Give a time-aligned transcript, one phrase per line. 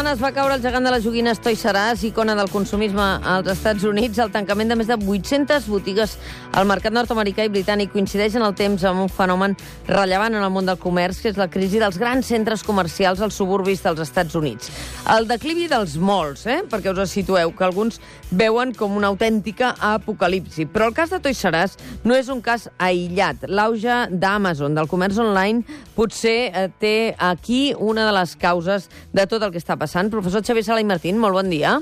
[0.00, 3.04] setmana es va caure el gegant de les joguines Toys R Us, icona del consumisme
[3.04, 4.16] als Estats Units.
[4.16, 6.14] El tancament de més de 800 botigues
[6.56, 9.58] al mercat nord-americà i britànic coincideix en el temps amb un fenomen
[9.90, 13.36] rellevant en el món del comerç, que és la crisi dels grans centres comercials als
[13.36, 14.70] suburbis dels Estats Units.
[15.12, 16.62] El declivi dels molts, eh?
[16.64, 20.64] perquè us situeu, que alguns veuen com una autèntica apocalipsi.
[20.64, 21.76] Però el cas de Toys R Us
[22.08, 23.44] no és un cas aïllat.
[23.52, 25.60] L'auge d'Amazon, del comerç online,
[25.92, 29.89] potser eh, té aquí una de les causes de tot el que està passant.
[29.90, 31.80] Professor Xavier Sala i Martín, molt bon dia.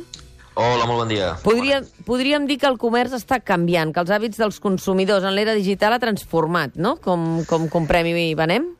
[0.58, 1.34] Hola, molt bon dia.
[1.44, 5.54] Podríem, podríem dir que el comerç està canviant, que els hàbits dels consumidors en l'era
[5.54, 8.72] digital ha transformat, no?, com, com comprem i venem?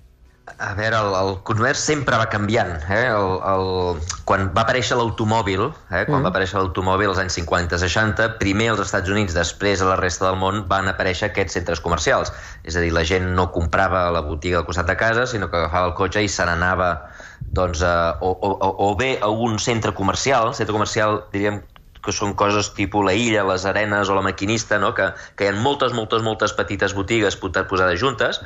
[0.56, 2.72] A veure, el, el comerç sempre va canviant.
[2.88, 3.04] Eh?
[3.12, 6.02] El, el, quan va aparèixer l'automòbil, eh?
[6.08, 6.24] quan mm.
[6.24, 10.40] va aparèixer l'automòbil als anys 50-60, primer als Estats Units, després a la resta del
[10.40, 12.32] món, van aparèixer aquests centres comercials.
[12.64, 15.50] És a dir, la gent no comprava a la botiga al costat de casa, sinó
[15.52, 16.90] que agafava el cotxe i se n'anava
[17.58, 21.60] doncs, a, o, o, o bé a un centre comercial, centre comercial, diríem,
[22.04, 24.92] que són coses tipus la illa, les arenes o la maquinista, no?
[24.96, 28.40] que, que hi ha moltes, moltes, moltes petites botigues posades juntes,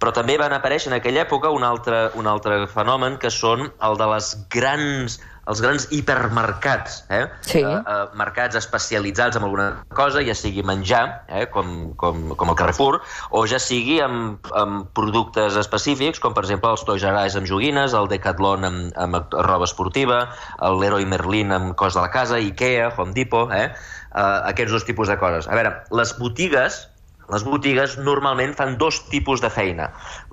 [0.00, 4.00] però també van aparèixer en aquella època un altre, un altre fenomen que són el
[4.00, 7.24] de les grans els grans hipermercats, eh?
[7.46, 7.62] Sí.
[7.62, 11.44] Uh, uh, mercats especialitzats en alguna cosa, ja sigui menjar, eh?
[11.52, 16.72] com, com, com el Carrefour, o ja sigui amb, amb productes específics, com per exemple
[16.74, 20.24] els Toys R Us amb joguines, el Decathlon amb, amb roba esportiva,
[20.64, 23.68] el Leroy Merlin amb cos de la casa, Ikea, Home Depot, eh?
[24.14, 25.48] Uh, aquests dos tipus de coses.
[25.50, 26.84] A veure, les botigues
[27.32, 29.86] les botigues normalment fan dos tipus de feina.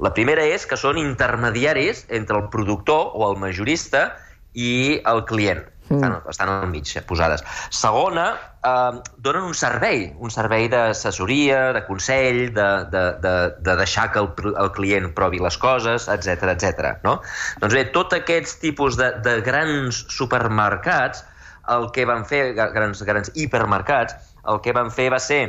[0.03, 4.09] La primera és que són intermediaris entre el productor o el majorista
[4.53, 5.67] i el client.
[5.91, 5.97] Mm.
[5.97, 7.43] Estan, estan al mig, eh, posades.
[7.69, 8.27] Segona,
[8.63, 14.23] eh, donen un servei, un servei d'assessoria, de consell, de, de, de, de deixar que
[14.23, 16.93] el, el client provi les coses, etc etc.
[17.03, 17.19] no?
[17.63, 21.25] Doncs bé, tots aquests tipus de, de grans supermercats,
[21.71, 24.15] el que van fer, grans, grans hipermercats,
[24.49, 25.43] el que van fer va ser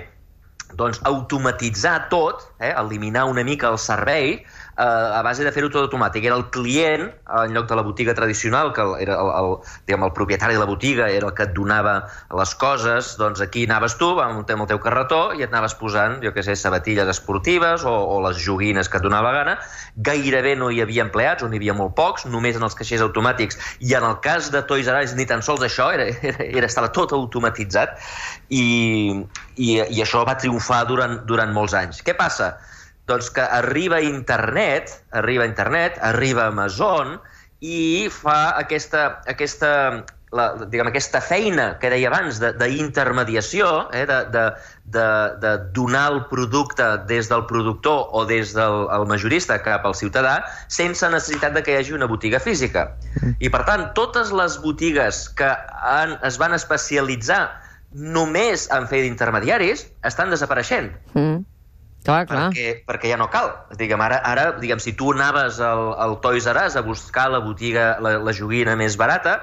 [0.79, 4.45] doncs, automatitzar tot, eh, eliminar una mica el servei,
[4.79, 6.25] eh, a base de fer-ho tot automàtic.
[6.29, 7.09] Era el client,
[7.43, 9.57] en lloc de la botiga tradicional, que era el, el,
[9.87, 11.95] diguem, el propietari de la botiga, era el que et donava
[12.39, 16.33] les coses, doncs aquí anaves tu, amb el teu carretó, i et anaves posant, jo
[16.35, 19.59] què sé, sabatilles esportives o, o les joguines que et donava gana.
[19.97, 23.59] Gairebé no hi havia empleats, o n'hi havia molt pocs, només en els caixers automàtics.
[23.81, 26.69] I en el cas de Toys R Us ni tan sols això, era, era, era
[26.69, 27.99] estava tot automatitzat,
[28.49, 28.67] i,
[29.57, 32.03] i, i això va triomfar durant, durant molts anys.
[32.05, 32.55] Què passa?
[33.11, 37.17] Doncs que arriba internet, arriba internet, arriba Amazon
[37.63, 39.71] i fa aquesta, aquesta,
[40.35, 44.45] la, diguem, aquesta feina que deia abans d'intermediació, eh, de, de,
[44.97, 45.07] de,
[45.43, 50.41] de donar el producte des del productor o des del el majorista cap al ciutadà
[50.67, 52.89] sense necessitat de que hi hagi una botiga física.
[53.39, 55.53] I, per tant, totes les botigues que
[55.95, 57.45] han, es van especialitzar
[57.93, 60.95] només en fer d'intermediaris estan desapareixent.
[61.13, 61.43] Mm.
[62.03, 62.49] Clar, clar.
[62.51, 63.53] Perquè, perquè ja no cal.
[63.79, 67.43] Diguem, ara, ara diguem, si tu anaves al, al Toys R Us a buscar la
[67.45, 69.39] botiga, la, la joguina més barata,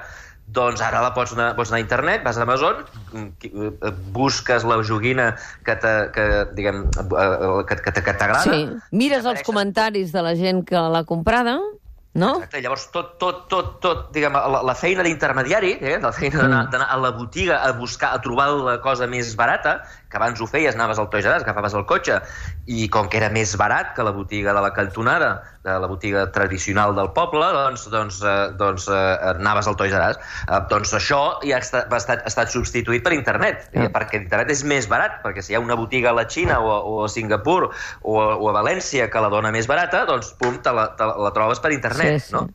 [0.50, 2.84] doncs ara la pots anar, pots anar a internet, vas a Amazon,
[3.16, 5.32] eh, busques la joguina
[5.64, 8.44] que que, diguem, eh, que, que, que t'agrada...
[8.44, 11.60] Sí, mires els comentaris de la gent que l'ha comprada
[12.14, 12.30] no?
[12.40, 16.88] Exacte, llavors tot, tot, tot, tot diguem, la, la feina d'intermediari, eh, la feina d'anar
[16.88, 16.90] mm.
[16.90, 20.76] a la botiga a buscar, a trobar la cosa més barata, que abans ho feies,
[20.76, 22.20] anaves al Toys R Us, agafaves el cotxe,
[22.66, 25.30] i com que era més barat que la botiga de la cantonada,
[25.64, 29.00] de la botiga tradicional del poble, doncs, doncs, eh, doncs eh,
[29.34, 30.22] anaves al Toys R Us.
[30.48, 33.86] Eh, doncs això ja ha estat, ha estat, ha estat substituït per internet, mm.
[33.86, 36.60] eh, perquè internet és més barat, perquè si hi ha una botiga a la Xina
[36.64, 40.06] o a, o a Singapur o a, o a València que la dona més barata,
[40.10, 42.38] doncs pum, te la, te la trobes per internet, sí, sí.
[42.38, 42.48] no?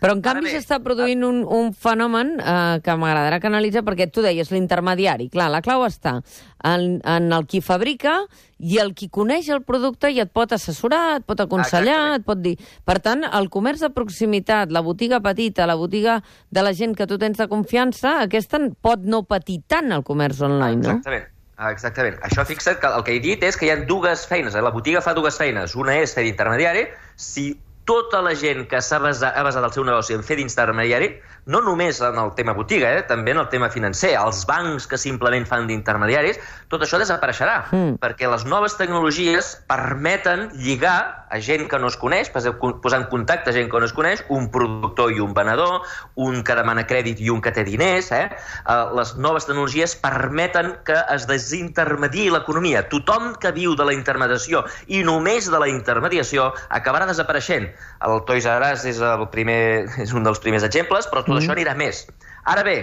[0.00, 4.22] Però en canvi s'està produint un, un fenomen eh, que m'agradarà que analitza, perquè tu
[4.24, 5.30] deies l'intermediari.
[5.32, 6.20] Clar, la clau està
[6.64, 8.20] en, en el qui fabrica
[8.58, 12.20] i el qui coneix el producte i et pot assessorar, et pot aconsellar, Exactament.
[12.20, 12.54] et pot dir...
[12.84, 16.20] Per tant, el comerç de proximitat, la botiga petita, la botiga
[16.50, 20.42] de la gent que tu tens de confiança, aquesta pot no patir tant el comerç
[20.44, 20.98] online, no?
[20.98, 21.28] Exactament.
[21.70, 22.14] Exactament.
[22.24, 24.54] Això fixa't que el que he dit és que hi ha dues feines.
[24.56, 24.62] Eh?
[24.64, 25.74] La botiga fa dues feines.
[25.76, 26.86] Una és fer d'intermediari.
[27.20, 27.50] Si
[27.84, 31.10] tota la gent que s'ha basat, ha basat el seu negoci en fer d'intermediari,
[31.50, 34.98] no només en el tema botiga, eh, també en el tema financer, els bancs que
[35.00, 36.38] simplement fan d'intermediaris,
[36.70, 37.96] tot això desapareixerà, mm.
[38.02, 43.54] perquè les noves tecnologies permeten lligar a gent que no es coneix, posar en contacte
[43.54, 45.86] gent que no es coneix, un productor i un venedor,
[46.18, 48.10] un que demana crèdit i un que té diners.
[48.10, 48.24] Eh?
[48.66, 52.82] Uh, les noves tecnologies permeten que es desintermediï l'economia.
[52.90, 57.69] Tothom que viu de la intermediació i només de la intermediació acabarà desapareixent
[58.06, 59.60] El Toys R Us és, el primer,
[60.02, 61.40] és un dels primers exemples, però tot mm.
[61.42, 62.04] això anirà més.
[62.50, 62.76] Ara bé,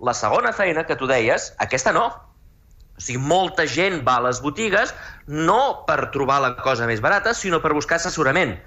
[0.00, 2.08] la segona feina que tu deies, aquesta no.
[3.00, 4.92] O sigui, molta gent va a les botigues
[5.26, 8.58] no per trobar la cosa més barata, sinó per buscar assessorament.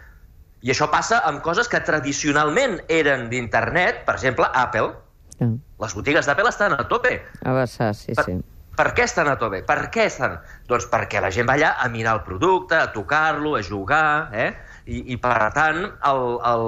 [0.63, 4.93] I això passa amb coses que tradicionalment eren d'internet, per exemple, Apple.
[5.39, 5.59] Mm.
[5.83, 7.17] Les botigues d'Apple estan a tope.
[7.43, 8.37] A vessar, sí, per, sí.
[8.73, 9.59] Per què estan a tope?
[9.67, 10.39] Per què estan?
[10.69, 14.53] Doncs perquè la gent va allà a mirar el producte, a tocar-lo, a jugar, eh?
[14.85, 16.65] I, i per tant, el, el,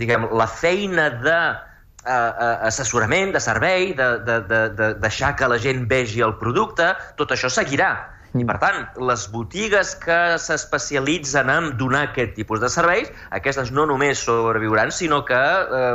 [0.00, 5.48] diguem, la feina de uh, uh, assessorament, de servei, de, de, de, de deixar que
[5.50, 7.92] la gent vegi el producte, tot això seguirà.
[8.36, 13.86] I, per tant, les botigues que s'especialitzen en donar aquest tipus de serveis, aquestes no
[13.88, 15.38] només sobreviuran, sinó que,
[15.80, 15.94] eh,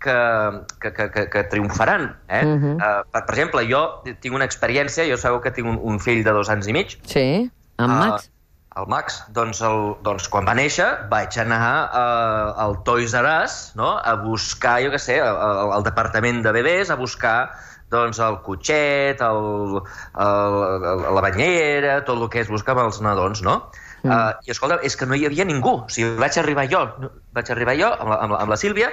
[0.00, 0.16] que,
[0.80, 2.08] que, que, que, que triomfaran.
[2.28, 2.42] Eh?
[2.44, 2.74] Uh -huh.
[2.76, 6.24] uh, per, per exemple, jo tinc una experiència, jo sabeu que tinc un, un fill
[6.24, 6.98] de dos anys i mig.
[7.04, 8.30] Sí, amb uh, Max.
[8.80, 13.58] El Max, doncs, el, doncs quan va néixer vaig anar uh, al Toys R Us
[13.78, 13.92] no?
[14.02, 17.36] a buscar, jo què sé, al, departament de bebès, a buscar
[17.94, 19.78] doncs el cotxet, el,
[20.26, 20.58] el,
[21.04, 23.60] la banyera, tot el que buscar amb els nadons, no?
[24.04, 25.78] Uh, I escolta, és que no hi havia ningú.
[25.86, 26.82] O sigui, vaig arribar jo,
[27.32, 28.90] vaig arribar jo amb la, amb la, amb la Sílvia,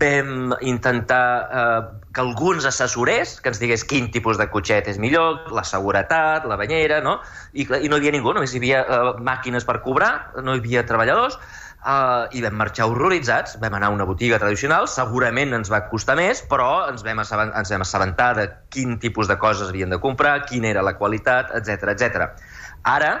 [0.00, 1.82] vam intentar uh,
[2.16, 6.56] que alguns assessorés, que ens digués quin tipus de cotxet és millor, la seguretat, la
[6.56, 7.18] banyera, no?
[7.52, 10.64] I, I no hi havia ningú, només hi havia uh, màquines per cobrar, no hi
[10.64, 11.38] havia treballadors,
[11.86, 16.16] Uh, I vam marxar horroritzats, vam anar a una botiga tradicional, segurament ens va costar
[16.18, 20.40] més, però ens vam, ens vam assabentar de quin tipus de coses havien de comprar,
[20.48, 22.26] quina era la qualitat, etc etc.
[22.90, 23.12] Ara,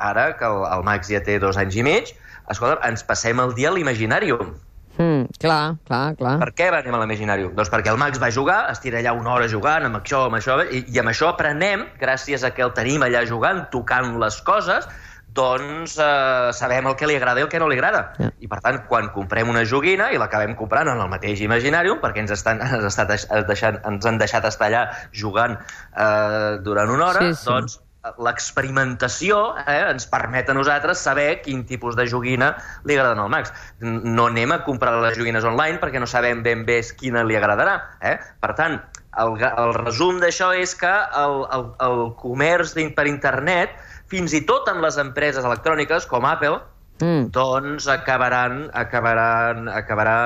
[0.00, 2.14] ara que el, el Max ja té dos anys i mig,
[2.50, 4.54] escolta, ens passem el dia a l'imaginàrium.
[5.00, 6.34] Mm, clar, clar, clar.
[6.42, 7.54] Per què anem a l'imaginàrium?
[7.56, 10.36] Doncs perquè el Max va jugar, es tira allà una hora jugant amb això, amb
[10.40, 14.40] això, i, i amb això aprenem, gràcies a que el tenim allà jugant, tocant les
[14.44, 14.88] coses,
[15.32, 18.02] doncs eh, sabem el que li agrada i el que no li agrada.
[18.18, 18.32] Yeah.
[18.42, 22.24] I, per tant, quan comprem una joguina i l'acabem comprant en el mateix Imaginarium, perquè
[22.24, 23.14] ens, estan, ens, estat
[23.48, 27.48] deixant, ens han deixat estar allà jugant eh, durant una hora, sí, sí.
[27.48, 27.78] doncs
[28.24, 32.54] l'experimentació eh, ens permet a nosaltres saber quin tipus de joguina
[32.88, 33.52] li agrada al Max.
[33.80, 37.76] No anem a comprar les joguines online perquè no sabem ben bé quina li agradarà.
[38.00, 38.16] Eh?
[38.40, 38.80] Per tant,
[39.20, 43.76] el, el resum d'això és que el, el, el comerç per internet
[44.10, 46.58] fins i tot amb les empreses electròniques com Apple,
[47.02, 47.30] mm.
[47.34, 50.16] doncs acabaran, acabaran, acabarà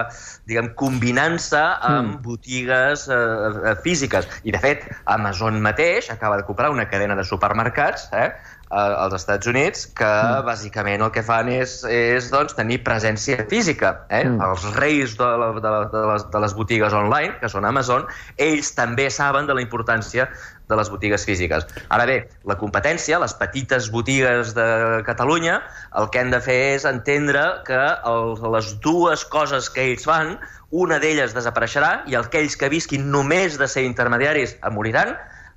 [0.49, 2.23] diguem, combinant-se amb mm.
[2.27, 4.29] botigues eh, eh, físiques.
[4.45, 8.31] I, de fet, Amazon mateix acaba de comprar una cadena de supermercats eh,
[8.71, 10.47] als Estats Units que mm.
[10.47, 13.95] bàsicament el que fan és, és doncs, tenir presència física.
[14.09, 14.25] Eh?
[14.25, 14.41] Mm.
[14.43, 18.09] Els reis de, la, de, la, de, les, de les botigues online, que són Amazon,
[18.41, 20.29] ells també saben de la importància
[20.69, 21.67] de les botigues físiques.
[21.93, 22.17] Ara bé,
[22.49, 24.67] la competència, les petites botigues de
[25.07, 25.61] Catalunya,
[26.01, 30.39] el que han de fer és entendre que el, les dues coses que ells fan,
[30.75, 35.13] una d'elles desapareixerà i aquells que visquin només de ser intermediaris moriran,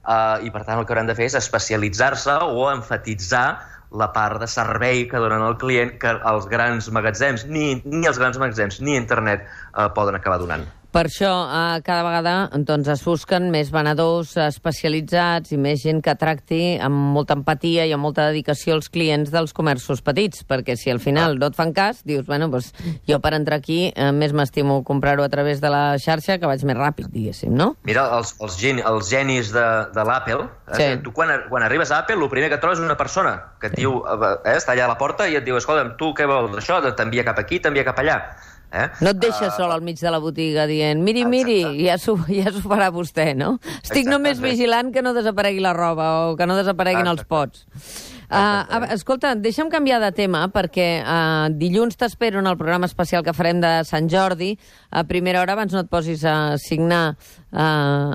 [0.07, 3.47] eh, i per tant el que hauran de fer és especialitzar-se o enfatitzar
[3.91, 8.19] la part de servei que donen al client que els grans magatzems, ni, ni els
[8.19, 10.67] grans magatzems ni internet eh, poden acabar donant.
[10.97, 16.15] Per això, eh, cada vegada doncs, es busquen més venedors especialitzats i més gent que
[16.17, 20.89] tracti amb molta empatia i amb molta dedicació als clients dels comerços petits, perquè si
[20.89, 22.71] al final no et fan cas, dius, bueno, doncs,
[23.05, 26.65] jo per entrar aquí eh, més m'estimo comprar-ho a través de la xarxa que vaig
[26.65, 27.75] més ràpid, diguéssim, no?
[27.85, 30.91] Mira, els, els, gen, els genis de, de l'Apple, eh, sí.
[31.05, 33.77] tu quan, quan arribes a Apple, el primer que trobes és una persona que et
[33.77, 33.85] sí.
[33.85, 36.81] diu, eh, està allà a la porta i et diu, escolta, tu què vols d'això?
[36.89, 38.23] T'envia cap aquí, t'envia cap allà
[38.67, 38.87] Eh?
[38.99, 42.17] No et deixes uh, sol al mig de la botiga dient miri, miri, ja s'ho
[42.27, 43.55] ja farà vostè, no?
[43.63, 47.23] Estic exacte, només vigilant que no desaparegui la roba o que no desapareguin exacte.
[47.23, 48.16] els pots.
[48.27, 53.31] Uh, escolta, deixa'm canviar de tema, perquè uh, dilluns t'espero en el programa especial que
[53.31, 54.49] farem de Sant Jordi.
[54.91, 58.11] A primera hora, abans no et posis a signar uh,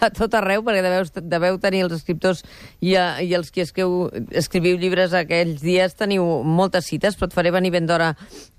[0.00, 2.40] a tot arreu, perquè deveu, deveu tenir els escriptors
[2.80, 7.36] i, uh, i els que escriu, escriviu llibres aquells dies teniu moltes cites, però et
[7.36, 8.14] faré venir ben d'hora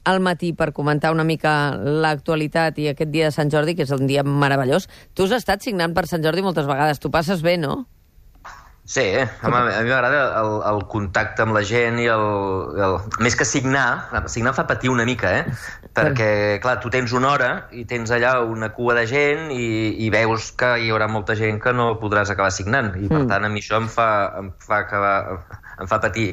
[0.06, 3.96] al matí per comentar una mica l'actualitat i aquest dia de Sant Jordi, que és
[3.98, 4.86] un dia meravellós.
[5.18, 7.02] Tu has estat signant per Sant Jordi moltes vegades.
[7.02, 7.88] Tu passes bé, no?
[8.84, 9.28] Sí, eh?
[9.46, 12.24] home, a mi m'agrada el, el contacte amb la gent i el,
[12.82, 12.96] el...
[13.22, 13.86] Més que signar,
[14.34, 15.86] signar fa patir una mica, eh?
[15.96, 16.30] Perquè,
[16.64, 19.70] clar, tu tens una hora i tens allà una cua de gent i,
[20.02, 22.92] i veus que hi haurà molta gent que no podràs acabar signant.
[22.98, 23.32] I, per mm.
[23.32, 24.10] tant, a mi això em fa,
[24.42, 25.16] em fa acabar
[25.82, 26.28] em fa patir,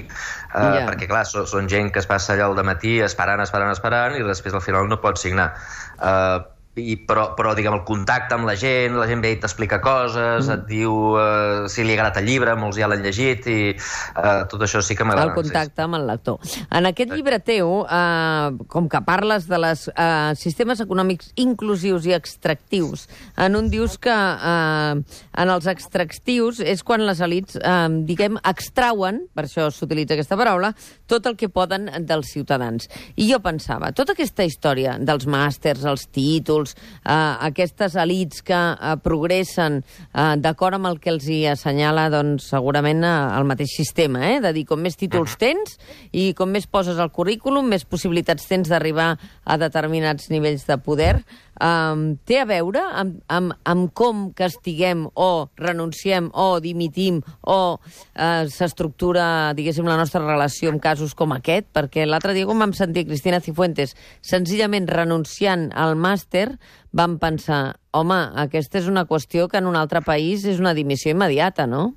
[0.52, 0.84] uh, yeah.
[0.88, 4.24] perquè clar, so, són gent que es passa allà al matí esperant, esperant, esperant, i
[4.26, 5.52] després al final no pot signar.
[5.96, 6.42] Uh,
[6.78, 10.46] i, però, però diguem, el contacte amb la gent, la gent ve i t'explica coses,
[10.46, 10.54] mm.
[10.54, 14.44] et diu uh, si li ha agradat el llibre, molts ja l'han llegit, i uh,
[14.50, 15.32] tot això sí que m'agrada.
[15.32, 16.38] El contacte amb el lector.
[16.68, 22.14] En aquest llibre teu, uh, com que parles de les uh, sistemes econòmics inclusius i
[22.16, 23.06] extractius,
[23.36, 29.24] en un dius que uh, en els extractius és quan les elites, uh, diguem, extrauen,
[29.34, 30.72] per això s'utilitza aquesta paraula,
[31.08, 32.88] tot el que poden dels ciutadans.
[33.16, 37.12] I jo pensava, tota aquesta història dels màsters, els títols, eh,
[37.48, 43.04] aquestes elites que eh, progressen eh, d'acord amb el que els hi assenyala doncs, segurament
[43.04, 44.38] eh, el mateix sistema, eh?
[44.44, 45.78] de dir, com més títols tens
[46.12, 51.14] i com més poses al currículum, més possibilitats tens d'arribar a determinats nivells de poder,
[51.62, 58.44] um, té a veure amb, amb, amb com castiguem o renunciem o dimitim o uh,
[58.52, 61.68] s'estructura, diguéssim, la nostra relació en casos com aquest?
[61.74, 66.50] Perquè l'altre dia, quan vam sentir Cristina Cifuentes senzillament renunciant al màster,
[66.92, 71.12] vam pensar, home, aquesta és una qüestió que en un altre país és una dimissió
[71.12, 71.92] immediata, no?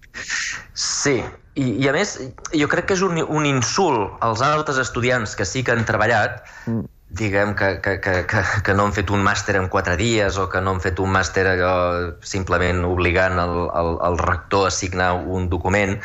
[0.73, 1.19] Sí,
[1.55, 2.17] i, i a més,
[2.55, 6.41] jo crec que és un, un insult als altres estudiants que sí que han treballat,
[6.65, 10.37] mm diguem, que, que, que, que, que no han fet un màster en quatre dies
[10.39, 11.73] o que no han fet un màster allò
[12.23, 15.97] simplement obligant el, el, el rector a signar un document,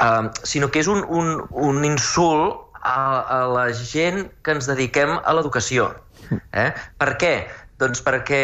[0.00, 5.18] uh, sinó que és un, un, un insult a, a la gent que ens dediquem
[5.18, 5.92] a l'educació.
[6.52, 6.70] Eh?
[6.98, 7.32] Per què?
[7.80, 8.42] Doncs perquè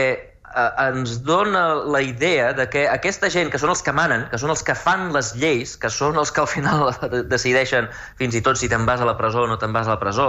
[0.54, 1.64] eh, ens dona
[1.96, 4.76] la idea de que aquesta gent, que són els que manen, que són els que
[4.78, 6.92] fan les lleis, que són els que al final
[7.32, 7.88] decideixen
[8.20, 10.00] fins i tot si te'n vas a la presó o no te'n vas a la
[10.02, 10.28] presó,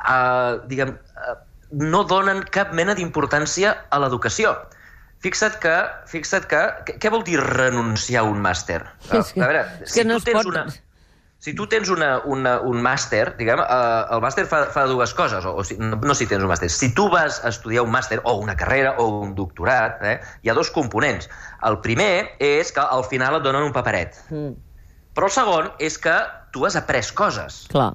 [0.00, 1.38] uh, diguem, uh,
[1.72, 4.54] no donen cap mena d'importància a l'educació.
[5.20, 5.74] Fixa't que,
[6.08, 6.60] fixa't que,
[6.96, 8.80] què vol dir renunciar a un màster?
[9.18, 10.54] És que, a veure, és si que no tu tens pot...
[10.54, 10.68] una...
[11.40, 15.46] Si tu tens una, una, un màster, diguem, eh, el màster fa, fa dues coses,
[15.48, 16.68] o, o si, no, no si tens un màster.
[16.68, 20.52] Si tu vas a estudiar un màster, o una carrera, o un doctorat, eh, hi
[20.52, 21.30] ha dos components.
[21.64, 24.20] El primer és que al final et donen un paperet.
[24.28, 24.52] Mm.
[25.16, 26.18] Però el segon és que
[26.52, 27.62] tu has après coses.
[27.72, 27.94] Clar.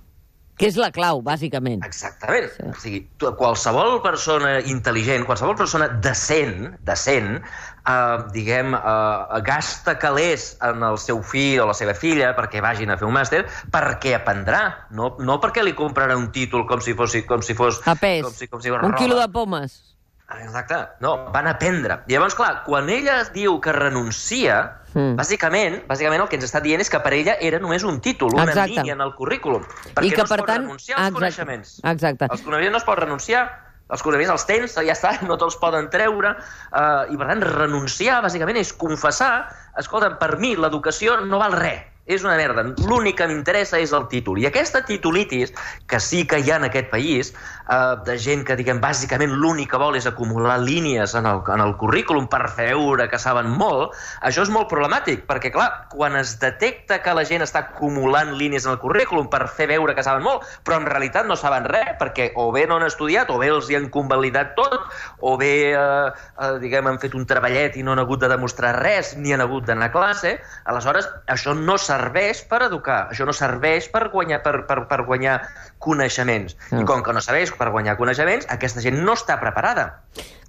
[0.56, 1.82] Que és la clau, bàsicament.
[1.84, 2.50] Exactament.
[2.56, 2.68] Sí.
[2.70, 3.00] O sigui,
[3.40, 7.42] qualsevol persona intel·ligent, qualsevol persona decent, decent,
[7.86, 12.92] eh, diguem, eh, gasta calés en el seu fill o la seva filla perquè vagin
[12.92, 16.96] a fer un màster, perquè aprendrà, no, no perquè li comprarà un títol com si
[16.96, 17.18] fos...
[17.28, 18.24] Com si fos a pes.
[18.24, 19.02] Com si, com si fos un roba.
[19.02, 19.95] quilo de pomes.
[20.34, 20.78] Exacte.
[21.02, 22.00] No, van aprendre.
[22.08, 24.58] I llavors, clar, quan ella diu que renuncia,
[24.94, 25.14] mm.
[25.20, 28.34] bàsicament, bàsicament el que ens està dient és que per ella era només un títol,
[28.34, 28.74] una Exacte.
[28.74, 29.68] línia en el currículum.
[29.94, 30.66] Perquè I que, no es per pot tant...
[30.66, 31.20] renunciar als Exacte.
[31.20, 31.78] coneixements.
[31.94, 32.30] Exacte.
[32.32, 33.46] Els coneixements no es pot renunciar,
[33.94, 36.34] els coneixements els tens, ja està, no te'ls poden treure,
[36.74, 39.34] uh, i per tant renunciar, bàsicament, és confessar,
[39.78, 42.64] escolta, per mi l'educació no val res, és una merda.
[42.86, 44.40] L'únic que m'interessa és el títol.
[44.42, 45.54] I aquesta titulitis,
[45.90, 49.72] que sí que hi ha en aquest país, eh, de gent que, diguem, bàsicament l'únic
[49.72, 53.96] que vol és acumular línies en el, en el currículum per veure que saben molt,
[54.22, 58.68] això és molt problemàtic, perquè, clar, quan es detecta que la gent està acumulant línies
[58.68, 61.96] en el currículum per fer veure que saben molt, però en realitat no saben res,
[62.00, 64.78] perquè o bé no han estudiat, o bé els hi han convalidat tot,
[65.26, 68.76] o bé, eh, eh, diguem, han fet un treballet i no han hagut de demostrar
[68.78, 70.38] res, ni han hagut d'anar a classe,
[70.70, 75.02] aleshores això no s'ha serveix per educar, això no serveix per guanyar, per, per, per
[75.08, 75.40] guanyar
[75.84, 76.58] coneixements.
[76.72, 76.84] Mm.
[76.84, 79.90] I com que no serveix per guanyar coneixements, aquesta gent no està preparada.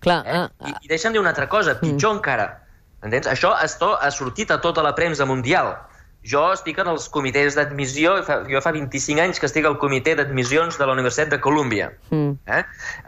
[0.05, 0.45] Clar, eh?
[0.45, 2.21] uh, I, I deixa'm dir una altra cosa, pitjor mm.
[2.21, 2.49] encara.
[3.07, 3.29] Entens?
[3.31, 5.75] Això ha sortit a tota la premsa mundial.
[6.27, 8.17] Jo estic en els comitès d'admissió,
[8.51, 11.91] jo fa 25 anys que estic al comitè d'admissions de la Universitat de Colúmbia.
[12.11, 12.33] Mm.
[12.51, 12.63] Eh?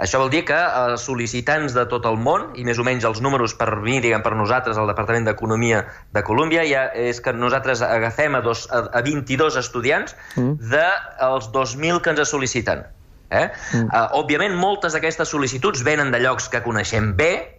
[0.05, 3.23] Això vol dir que els sol·licitants de tot el món, i més o menys els
[3.25, 5.83] números per mi, diguem, per nosaltres, al Departament d'Economia
[6.15, 10.71] de Colúmbia, ja és que nosaltres agafem a, dos, a, a 22 estudiants mm.
[10.71, 12.87] dels 2.000 que ens sol·liciten.
[13.31, 13.49] Eh?
[13.75, 13.91] Mm.
[13.91, 17.58] Uh, òbviament, moltes d'aquestes sol·licituds venen de llocs que coneixem bé,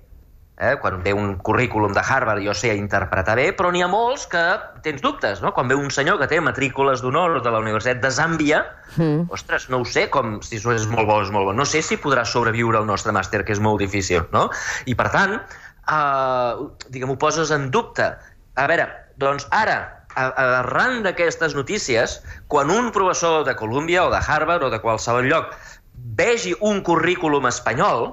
[0.60, 0.76] Eh?
[0.82, 4.42] Quan ve un currículum de Harvard jo sé interpretar bé, però n'hi ha molts que
[4.84, 5.54] tens dubtes, no?
[5.56, 8.60] Quan ve un senyor que té matrícules d'honor de la Universitat de Zàmbia,
[8.98, 9.30] mm.
[9.32, 11.56] ostres, no ho sé com, si això és molt bo és molt bo.
[11.56, 14.50] No sé si podrà sobreviure al nostre màster, que és molt difícil, no?
[14.84, 18.12] I, per tant, eh, diguem, ho poses en dubte.
[18.60, 19.80] A veure, doncs ara,
[20.20, 22.20] arran d'aquestes notícies,
[22.52, 25.54] quan un professor de Colúmbia o de Harvard o de qualsevol lloc
[26.20, 28.10] vegi un currículum espanyol,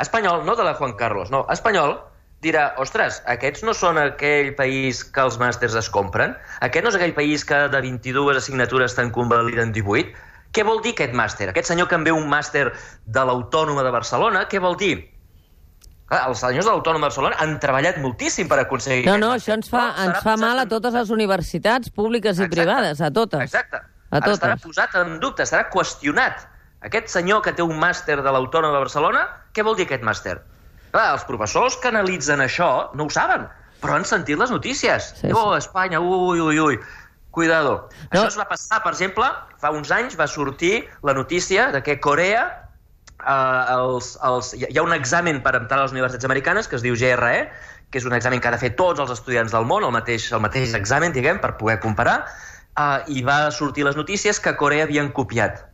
[0.00, 1.96] espanyol, no de la Juan Carlos, no, espanyol,
[2.44, 6.36] dirà, ostres, aquests no són aquell país que els màsters es compren?
[6.62, 10.26] Aquest no és aquell país que de 22 assignatures te'n convaliden 18?
[10.54, 11.50] Què vol dir aquest màster?
[11.50, 12.68] Aquest senyor que en ve un màster
[13.04, 14.94] de l'Autònoma de Barcelona, què vol dir?
[16.08, 19.04] Clar, els senyors de l'Autònoma de Barcelona han treballat moltíssim per aconseguir...
[19.10, 22.46] No, no, això ens fa, no, ens fa mal a totes les universitats públiques i
[22.46, 22.56] Exacte.
[22.56, 23.44] privades, a totes.
[23.44, 23.82] Exacte.
[24.08, 24.38] A totes.
[24.38, 26.46] Estarà posat en dubte, estarà qüestionat
[26.86, 30.36] Aquest senyor que té un màster de l'Autònoma de Barcelona, què vol dir aquest màster?
[30.92, 33.48] Clar, els professors que analitzen això no ho saben,
[33.82, 35.10] però han sentit les notícies.
[35.18, 35.32] Sí, sí.
[35.34, 36.78] Oh, Espanya, ui, ui, ui.
[37.30, 37.88] Cuidado.
[38.12, 38.20] No.
[38.22, 39.26] Això es va passar, per exemple,
[39.60, 42.46] fa uns anys va sortir la notícia de que Corea
[43.20, 46.82] eh, els, els, hi ha- un examen per entrar a les universitats americanes que es
[46.86, 47.50] diu GRE,
[47.90, 50.30] que és un examen que ha de fer tots els estudiants del món, el mateix,
[50.32, 52.22] el mateix examen, diguem, per poder comparar,
[52.78, 55.66] eh, i va sortir les notícies que Corea havien copiat.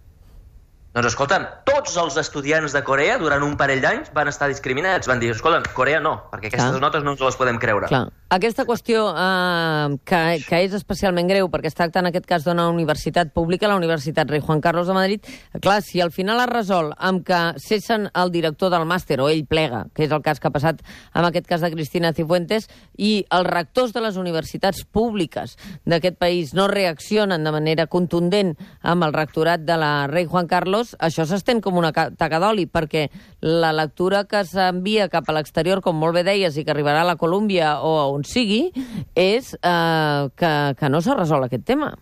[0.94, 5.08] Doncs escolta'm, tots els estudiants de Corea durant un parell d'anys van estar discriminats.
[5.10, 6.82] Van dir, escolta'm, Corea no, perquè aquestes Clar.
[6.84, 7.88] notes no ens les podem creure.
[7.90, 8.04] Clar.
[8.34, 12.64] Aquesta qüestió eh, que, que és especialment greu, perquè es tracta en aquest cas d'una
[12.72, 15.28] universitat pública, la Universitat Rei Juan Carlos de Madrid,
[15.62, 19.44] clar, si al final es resol amb que cessen el director del màster, o ell
[19.46, 20.80] plega, que és el cas que ha passat
[21.12, 22.66] amb aquest cas de Cristina Cifuentes,
[22.98, 25.54] i els rectors de les universitats públiques
[25.86, 30.96] d'aquest país no reaccionen de manera contundent amb el rectorat de la Rei Juan Carlos,
[30.98, 33.06] això s'estén com una ca- taca d'oli, perquè
[33.46, 37.10] la lectura que s'envia cap a l'exterior, com molt bé deies, i que arribarà a
[37.12, 38.72] la Colúmbia o a on sigui,
[39.18, 41.94] és eh, que, que no s'ha resolt aquest tema.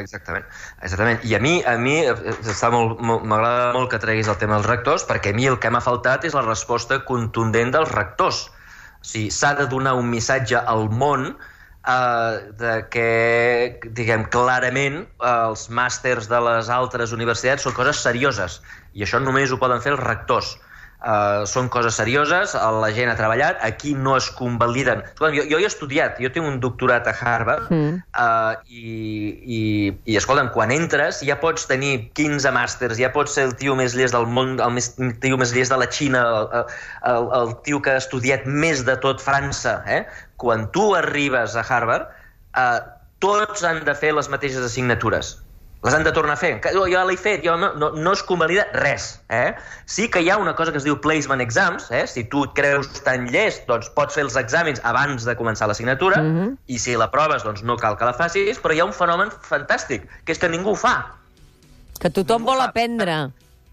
[0.00, 0.44] Exactament,
[0.80, 1.20] exactament.
[1.28, 2.14] I a mi, a mi eh,
[2.48, 5.72] està molt, m'agrada molt que treguis el tema dels rectors, perquè a mi el que
[5.72, 8.46] m'ha faltat és la resposta contundent dels rectors.
[9.02, 13.08] O sigui, s'ha de donar un missatge al món eh, de que,
[13.84, 18.62] diguem, clarament eh, els màsters de les altres universitats són coses serioses
[18.94, 20.56] i això només ho poden fer els rectors.
[21.02, 25.00] Uh, són coses serioses, eh, la gent ha treballat, aquí no es convaliden.
[25.08, 27.96] Escolta, jo, jo he estudiat, jo tinc un doctorat a Harvard, Mm.
[28.14, 28.92] uh, i,
[29.42, 29.62] i,
[30.06, 33.96] i escolta'm, quan entres ja pots tenir 15 màsters, ja pots ser el tio més
[33.98, 36.72] llest del món, el més, el tio més llest de la Xina, el,
[37.10, 39.80] el, el tio que ha estudiat més de tot França.
[39.90, 40.04] Eh?
[40.38, 42.14] Quan tu arribes a Harvard,
[42.54, 42.78] uh,
[43.18, 45.40] tots han de fer les mateixes assignatures
[45.82, 46.60] les han de tornar a fer.
[46.78, 49.20] Oh, jo l'he fet, jo no, no, no es convalida res.
[49.28, 49.52] Eh?
[49.86, 52.04] Sí que hi ha una cosa que es diu placement exams, eh?
[52.06, 56.22] si tu et creus tan llest, doncs pots fer els exàmens abans de començar l'assignatura,
[56.22, 56.56] Mhm.
[56.68, 59.30] i si la proves, doncs no cal que la facis, però hi ha un fenomen
[59.42, 60.94] fantàstic, que és que ningú ho fa.
[61.98, 63.30] Que tothom vol aprendre.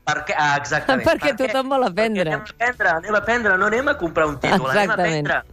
[0.10, 1.06] Perquè, ah, exactament.
[1.10, 1.48] Perquè Per què?
[1.48, 2.32] tothom vol aprendre.
[2.42, 4.84] Perquè anem a aprendre, anem a aprendre, no anem a comprar un títol, anem a
[4.84, 5.28] Exactament.
[5.30, 5.49] aprendre.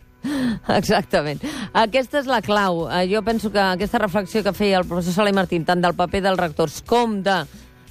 [0.78, 1.42] Exactament.
[1.72, 2.86] Aquesta és la clau.
[2.90, 6.22] Eh, Jo penso que aquesta reflexió que feia el professor Salai Martín, tant del paper
[6.24, 7.44] dels rectors com de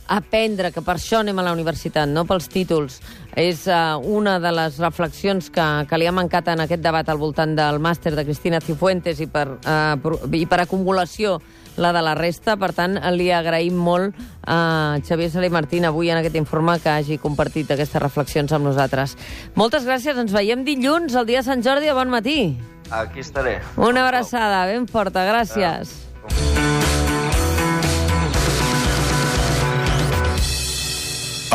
[0.07, 2.99] aprendre, que per això anem a la universitat, no pels títols,
[3.35, 7.21] és uh, una de les reflexions que, que li ha mancat en aquest debat al
[7.21, 11.39] voltant del màster de Cristina Cifuentes i per, uh, i per acumulació
[11.77, 12.55] la de la resta.
[12.57, 14.15] Per tant, li agraïm molt
[14.47, 19.17] a Xavier Salai Martín avui en aquest informe que hagi compartit aquestes reflexions amb nosaltres.
[19.59, 22.55] Moltes gràcies, ens veiem dilluns, el dia de Sant Jordi, a bon matí.
[22.91, 23.59] Aquí estaré.
[23.81, 26.04] Una abraçada ben forta, gràcies.